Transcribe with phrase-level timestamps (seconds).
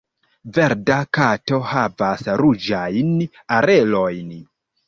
[0.53, 3.15] Verda Kato havas ruĝajn
[3.59, 4.37] orelojn.